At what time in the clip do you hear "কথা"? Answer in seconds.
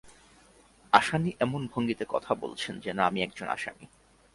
2.09-2.31